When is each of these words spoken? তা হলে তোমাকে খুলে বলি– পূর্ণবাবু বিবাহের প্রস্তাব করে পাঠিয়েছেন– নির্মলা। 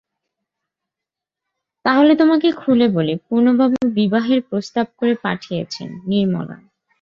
তা 1.85 1.91
হলে 1.93 2.13
তোমাকে 2.15 2.47
খুলে 2.51 2.87
বলি– 2.89 3.21
পূর্ণবাবু 3.25 3.77
বিবাহের 3.93 4.39
প্রস্তাব 4.41 4.87
করে 4.99 5.13
পাঠিয়েছেন– 5.23 5.91
নির্মলা। 6.07 6.57